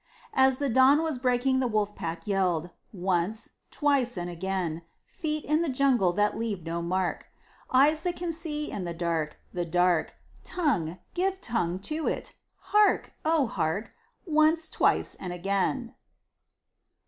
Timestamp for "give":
11.13-11.39